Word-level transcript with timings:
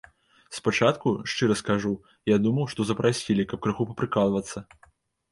Спачатку, 0.59 1.09
шчыра 1.33 1.55
скажу, 1.59 1.91
я 2.29 2.37
думаў, 2.45 2.65
што 2.71 2.85
запрасілі, 2.91 3.45
каб 3.51 3.59
крыху 3.67 3.87
папрыкалвацца. 3.91 4.65